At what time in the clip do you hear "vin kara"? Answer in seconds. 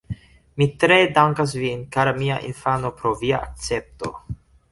1.65-2.15